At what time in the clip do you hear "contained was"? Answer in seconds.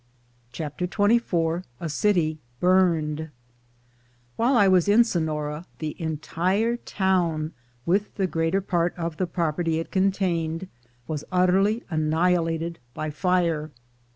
9.91-11.23